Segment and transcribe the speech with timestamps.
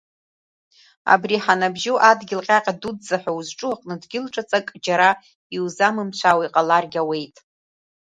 [1.13, 5.09] Абри ҳа-Набжьоу адгьыл ҟьаҟьа дуӡӡа ҳәа узҿу аҟны дгьыл ҿаҵак џьара
[5.55, 7.35] иузамымцәаауа иҟаларгьы ауеит…